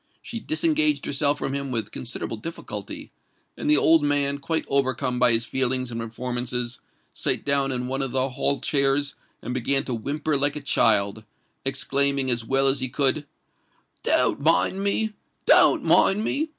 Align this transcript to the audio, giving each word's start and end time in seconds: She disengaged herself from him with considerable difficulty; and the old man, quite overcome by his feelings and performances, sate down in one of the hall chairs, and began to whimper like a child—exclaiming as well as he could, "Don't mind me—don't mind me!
She 0.23 0.39
disengaged 0.39 1.05
herself 1.05 1.37
from 1.37 1.53
him 1.53 1.69
with 1.69 1.91
considerable 1.91 2.37
difficulty; 2.37 3.11
and 3.55 3.69
the 3.69 3.77
old 3.77 4.01
man, 4.01 4.39
quite 4.39 4.65
overcome 4.67 5.19
by 5.19 5.31
his 5.31 5.45
feelings 5.45 5.91
and 5.91 6.01
performances, 6.01 6.79
sate 7.13 7.45
down 7.45 7.71
in 7.71 7.85
one 7.87 8.01
of 8.01 8.09
the 8.09 8.29
hall 8.29 8.59
chairs, 8.61 9.13
and 9.43 9.53
began 9.53 9.83
to 9.83 9.93
whimper 9.93 10.35
like 10.37 10.55
a 10.55 10.61
child—exclaiming 10.61 12.31
as 12.31 12.43
well 12.43 12.65
as 12.65 12.79
he 12.79 12.89
could, 12.89 13.27
"Don't 14.01 14.41
mind 14.41 14.83
me—don't 14.83 15.83
mind 15.83 16.23
me! 16.23 16.49